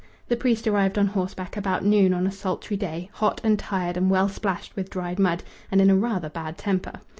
The 0.29 0.35
priest 0.35 0.65
arrived 0.65 0.97
on 0.97 1.05
horseback 1.05 1.55
about 1.55 1.85
noon 1.85 2.11
on 2.11 2.25
a 2.25 2.31
sultry 2.31 2.75
day, 2.75 3.11
hot 3.13 3.39
and 3.43 3.59
tired 3.59 3.97
and 3.97 4.09
well 4.09 4.29
splashed 4.29 4.75
with 4.75 4.89
dried 4.89 5.19
mud, 5.19 5.43
and 5.69 5.79
in 5.79 5.91
a 5.91 5.95
rather 5.95 6.27
bad 6.29 6.57
temper. 6.57 7.01